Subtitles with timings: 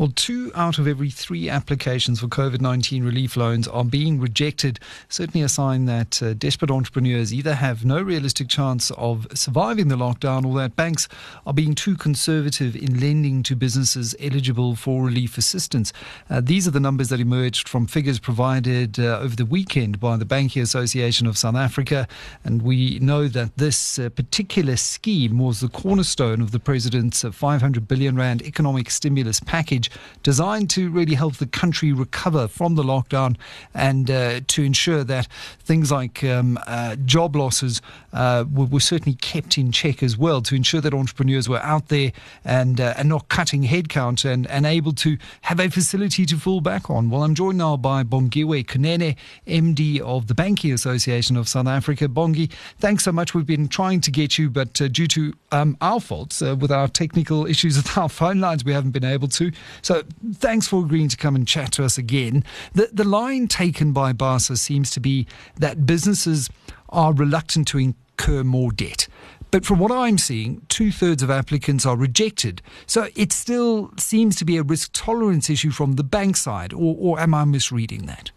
[0.00, 4.80] Well, two out of every three applications for COVID 19 relief loans are being rejected.
[5.10, 9.96] Certainly a sign that uh, desperate entrepreneurs either have no realistic chance of surviving the
[9.96, 11.06] lockdown or that banks
[11.44, 15.92] are being too conservative in lending to businesses eligible for relief assistance.
[16.30, 20.16] Uh, these are the numbers that emerged from figures provided uh, over the weekend by
[20.16, 22.08] the Banking Association of South Africa.
[22.42, 27.32] And we know that this uh, particular scheme was the cornerstone of the president's uh,
[27.32, 29.89] 500 billion rand economic stimulus package
[30.22, 33.36] designed to really help the country recover from the lockdown
[33.74, 35.26] and uh, to ensure that
[35.60, 37.80] things like um, uh, job losses
[38.12, 41.88] uh, were, were, certainly kept in check as well, to ensure that entrepreneurs were out
[41.88, 42.10] there
[42.44, 46.60] and, uh, and not cutting headcount and, and able to have a facility to fall
[46.60, 47.08] back on.
[47.08, 52.08] Well, I'm joined now by Bongiwe Kunene, MD of the Banking Association of South Africa.
[52.08, 53.34] Bongi, thanks so much.
[53.34, 56.88] We've been trying to get you, but uh, due to um, our faults with our
[56.88, 59.52] technical issues with our phone lines, we haven't been able to.
[59.82, 60.02] So
[60.34, 62.44] thanks for agreeing to come and chat to us again.
[62.74, 66.48] The, the line taken by BASA seems to be that businesses
[66.88, 69.08] are reluctant to incur more debt.
[69.50, 72.62] But from what I'm seeing, two thirds of applicants are rejected.
[72.86, 76.96] So it still seems to be a risk tolerance issue from the bank side, or,
[76.98, 78.30] or am I misreading that?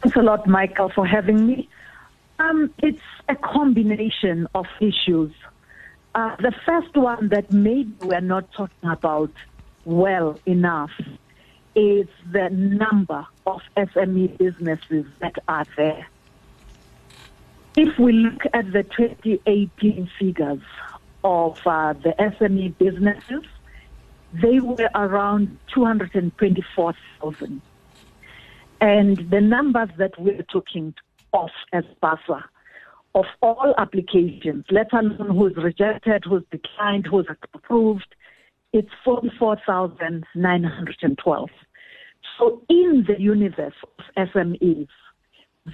[0.00, 1.68] Thanks a lot, Michael, for having me.
[2.38, 5.32] Um, it's a combination of issues.
[6.14, 9.30] Uh, the first one that maybe we're not talking about
[9.84, 10.90] well enough
[11.76, 16.08] is the number of SME businesses that are there.
[17.76, 20.62] If we look at the 2018 figures
[21.22, 23.44] of uh, the SME businesses,
[24.32, 27.62] they were around 224,000.
[28.80, 30.94] And the numbers that we're talking
[31.32, 32.44] of as BASA
[33.14, 38.14] of all applications, let alone who's rejected, who's declined, who's approved,
[38.72, 41.50] it's 44,912.
[42.38, 44.88] So in the universe of SMEs,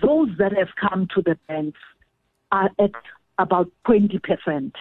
[0.03, 1.79] those that have come to the banks
[2.53, 2.93] are at
[3.39, 4.73] about 20%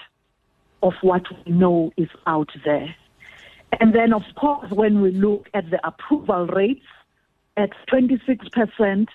[0.82, 2.96] of what we know is out there.
[3.80, 6.86] And then, of course, when we look at the approval rates
[7.58, 9.08] at 26%,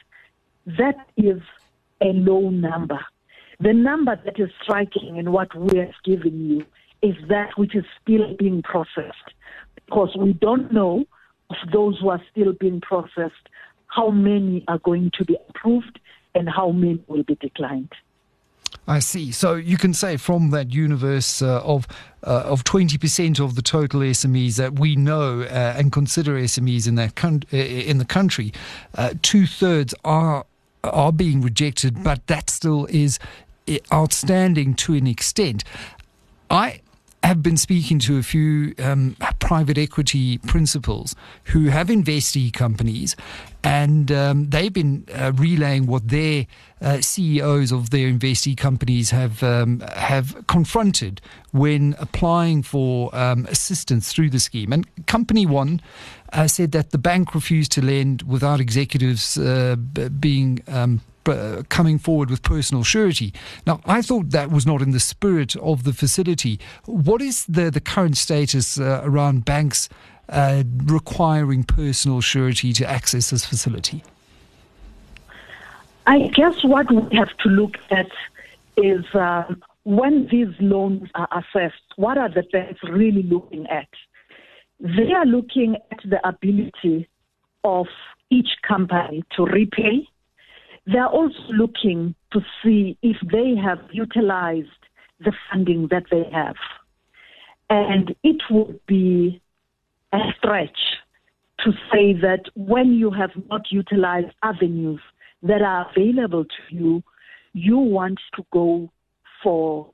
[0.66, 1.40] that is
[2.02, 3.00] a low number.
[3.60, 6.64] The number that is striking in what we have given you
[7.02, 9.34] is that which is still being processed
[9.74, 11.04] because we don't know
[11.50, 13.48] of those who are still being processed
[13.88, 15.98] how many are going to be approved
[16.34, 17.92] and how many will be declined.
[18.86, 19.30] I see.
[19.30, 21.86] So you can say from that universe uh, of
[22.24, 26.88] uh, of twenty percent of the total SMEs that we know uh, and consider SMEs
[26.88, 28.52] in that con- uh, in the country,
[28.96, 30.46] uh, two thirds are
[30.82, 33.18] are being rejected, but that still is
[33.92, 35.64] outstanding to an extent.
[36.50, 36.80] I
[37.22, 41.14] have been speaking to a few um, private equity principals
[41.44, 43.14] who have investee companies,
[43.62, 46.46] and um, they've been uh, relaying what their
[46.80, 51.20] uh, CEOs of their investee companies have um, have confronted
[51.52, 54.72] when applying for um, assistance through the scheme.
[54.72, 55.82] And Company One
[56.32, 61.98] uh, said that the bank refused to lend without executives uh, being um, uh, coming
[61.98, 63.32] forward with personal surety.
[63.66, 66.58] Now, I thought that was not in the spirit of the facility.
[66.86, 69.88] What is the, the current status uh, around banks
[70.28, 74.02] uh, requiring personal surety to access this facility?
[76.06, 78.10] I guess what we have to look at
[78.76, 79.44] is uh,
[79.84, 83.88] when these loans are assessed, what are the banks really looking at?
[84.80, 87.08] They are looking at the ability
[87.64, 87.86] of
[88.30, 90.08] each company to repay
[90.86, 94.68] they're also looking to see if they have utilized
[95.20, 96.56] the funding that they have.
[97.68, 99.40] And it would be
[100.12, 100.78] a stretch
[101.64, 105.00] to say that when you have not utilized avenues
[105.42, 107.02] that are available to you,
[107.52, 108.90] you want to go
[109.42, 109.90] for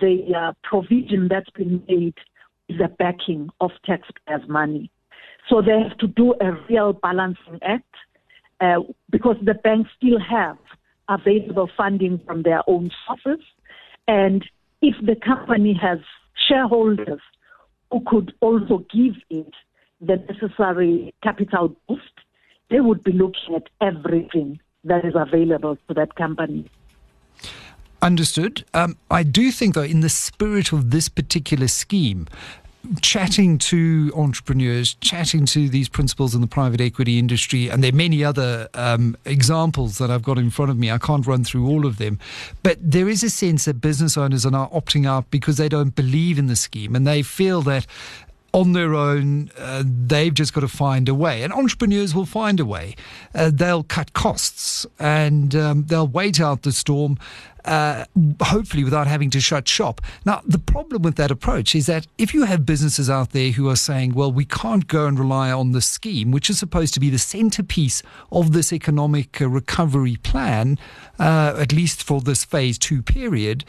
[0.00, 2.14] the uh, provision that's been made
[2.68, 4.90] with the backing of taxpayers' money.
[5.48, 7.94] So they have to do a real balancing act
[8.60, 10.58] uh, because the banks still have
[11.08, 13.44] available funding from their own sources.
[14.06, 14.44] And
[14.82, 15.98] if the company has
[16.48, 17.20] shareholders
[17.90, 19.52] who could also give it
[20.00, 22.02] the necessary capital boost,
[22.70, 26.70] they would be looking at everything that is available to that company.
[28.00, 28.64] Understood.
[28.74, 32.28] Um, I do think, though, in the spirit of this particular scheme,
[33.00, 37.96] chatting to entrepreneurs, chatting to these principals in the private equity industry, and there are
[37.96, 40.90] many other um, examples that I've got in front of me.
[40.90, 42.18] I can't run through all of them,
[42.62, 45.94] but there is a sense that business owners are now opting out because they don't
[45.94, 47.86] believe in the scheme and they feel that
[48.52, 51.42] on their own, uh, they've just got to find a way.
[51.42, 52.94] And entrepreneurs will find a way.
[53.34, 57.18] Uh, they'll cut costs and um, they'll wait out the storm,
[57.66, 58.06] uh,
[58.42, 60.00] hopefully without having to shut shop.
[60.24, 63.68] Now, the problem with that approach is that if you have businesses out there who
[63.68, 67.00] are saying, well, we can't go and rely on the scheme, which is supposed to
[67.00, 68.02] be the centerpiece
[68.32, 70.78] of this economic uh, recovery plan,
[71.18, 73.66] uh, at least for this phase two period,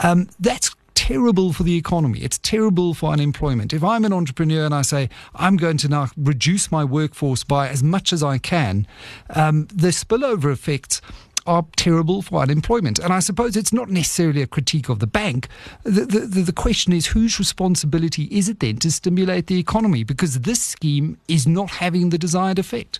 [0.00, 2.18] um, that's terrible for the economy.
[2.18, 3.72] It's terrible for unemployment.
[3.72, 7.68] If I'm an entrepreneur and I say, I'm going to now reduce my workforce by
[7.68, 8.84] as much as I can,
[9.30, 11.00] um, the spillover effects
[11.46, 12.98] are terrible for unemployment.
[12.98, 15.46] And I suppose it's not necessarily a critique of the bank.
[15.84, 20.02] The, the, the, question is whose responsibility is it then to stimulate the economy?
[20.02, 22.98] Because this scheme is not having the desired effect.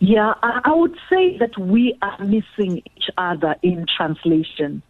[0.00, 4.82] Yeah, I would say that we are missing each other in translation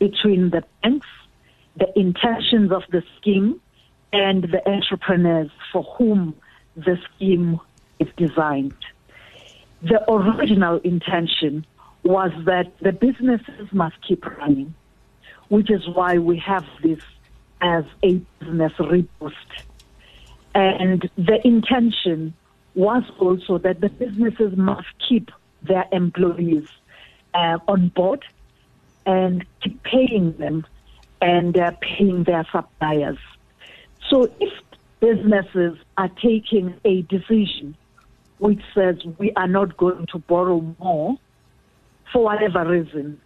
[0.00, 1.06] between the banks,
[1.76, 3.60] the intentions of the scheme,
[4.12, 6.34] and the entrepreneurs for whom
[6.74, 7.60] the scheme
[8.00, 8.74] is designed.
[9.82, 11.64] The original intention
[12.02, 14.74] was that the businesses must keep running,
[15.48, 17.00] which is why we have this
[17.60, 19.34] as a business reboost.
[20.54, 22.34] And the intention
[22.74, 25.30] was also that the businesses must keep
[25.62, 26.66] their employees
[27.34, 28.24] uh, on board
[29.06, 30.66] and keep paying them
[31.20, 33.18] and uh, paying their suppliers.
[34.08, 34.52] So if
[35.00, 37.76] businesses are taking a decision
[38.38, 41.16] which says we are not going to borrow more
[42.12, 43.20] for whatever reason,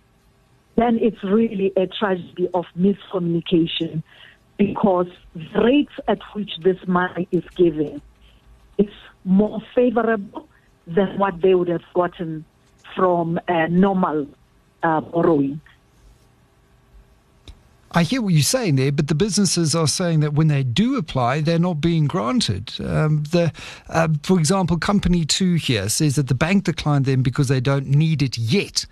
[0.76, 4.03] then it's really a tragedy of miscommunication
[4.56, 8.03] because the rates at which this money is given
[8.79, 8.91] is
[9.25, 10.49] more favorable
[10.87, 12.44] than what they would have gotten
[12.94, 14.26] from uh, normal
[14.85, 15.61] uh, borrowing.
[17.96, 20.96] I hear what you're saying there, but the businesses are saying that when they do
[20.96, 22.73] apply, they're not being granted.
[22.81, 23.52] Um, the,
[23.88, 27.87] uh, for example, Company 2 here says that the bank declined them because they don't
[27.87, 28.87] need it yet.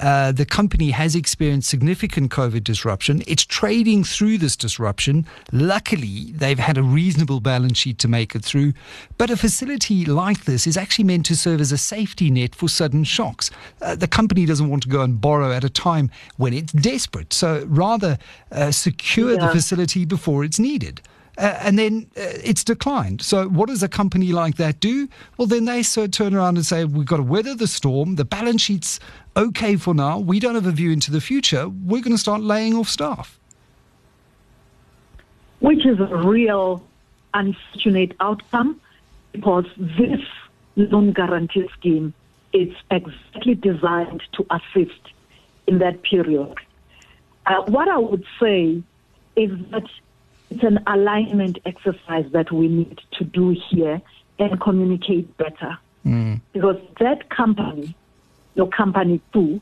[0.00, 3.22] Uh, the company has experienced significant COVID disruption.
[3.26, 5.26] It's trading through this disruption.
[5.52, 8.72] Luckily, they've had a reasonable balance sheet to make it through.
[9.18, 12.68] But a facility like this is actually meant to serve as a safety net for
[12.68, 13.50] sudden shocks.
[13.80, 17.32] Uh, the company doesn't want to go and borrow at a time when it's desperate.
[17.32, 18.18] So rather
[18.50, 19.46] uh, secure yeah.
[19.46, 21.00] the facility before it's needed.
[21.38, 23.22] Uh, and then uh, it's declined.
[23.22, 25.08] So, what does a company like that do?
[25.38, 28.16] Well, then they so turn around and say, We've got to weather the storm.
[28.16, 29.00] The balance sheet's
[29.34, 30.18] okay for now.
[30.18, 31.68] We don't have a view into the future.
[31.68, 33.38] We're going to start laying off staff.
[35.60, 36.84] Which is a real
[37.32, 38.80] unfortunate outcome
[39.32, 40.20] because this
[40.76, 42.12] loan guarantee scheme
[42.52, 45.00] is exactly designed to assist
[45.66, 46.54] in that period.
[47.46, 48.82] Uh, what I would say
[49.36, 49.84] is that
[50.50, 54.00] it's an alignment exercise that we need to do here
[54.38, 55.78] and communicate better.
[56.04, 56.40] Mm.
[56.52, 57.94] Because that company,
[58.54, 59.60] your company too,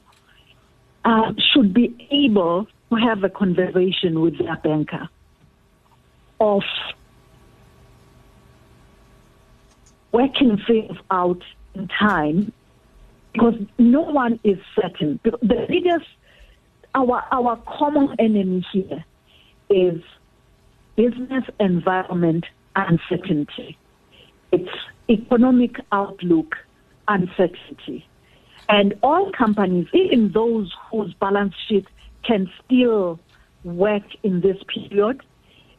[1.05, 5.09] uh, should be able to have a conversation with their banker
[6.41, 6.63] of
[10.13, 11.43] working things out
[11.75, 12.53] in time
[13.33, 15.21] because no one is certain.
[15.23, 16.07] The biggest,
[16.95, 19.05] our, our common enemy here
[19.69, 20.03] is
[20.97, 22.45] business environment
[22.77, 23.77] uncertainty.
[24.53, 24.71] It's
[25.09, 26.57] economic outlook
[27.09, 28.07] uncertainty.
[28.69, 31.87] And all companies, even those whose balance sheet
[32.25, 33.19] can still
[33.65, 35.23] work in this period,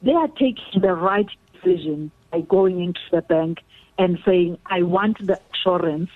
[0.02, 3.60] they are taking the right decision by going into the bank
[3.98, 6.10] and saying, I want the assurance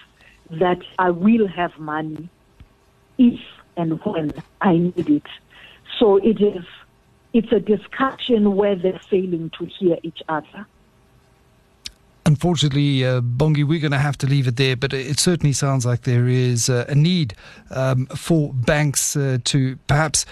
[0.49, 2.29] that I will have money
[3.17, 3.39] if
[3.77, 5.27] and when I need it.
[5.99, 6.65] So it is
[7.35, 10.65] it's a discussion where they're failing to hear each other.
[12.27, 15.85] Unfortunately, uh, Bongi, we're going to have to leave it there, but it certainly sounds
[15.85, 17.35] like there is uh, a need
[17.69, 20.25] um, for banks uh, to perhaps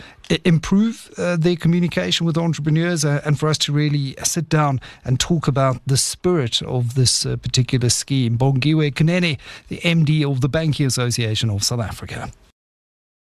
[0.46, 5.20] improve uh, their communication with entrepreneurs uh, and for us to really sit down and
[5.20, 8.38] talk about the spirit of this uh, particular scheme.
[8.40, 12.32] Bongiwe Kunene, the MD of the Banking Association of South Africa.